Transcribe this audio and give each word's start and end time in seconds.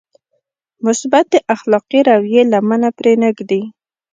مثبتې 0.85 1.39
اخلاقي 1.55 1.99
رويې 2.09 2.41
لمنه 2.51 2.89
پرې 2.97 3.13
نهږدي. 3.21 3.61